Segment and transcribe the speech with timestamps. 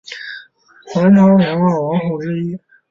[0.95, 2.59] 南朝梁二王后之一。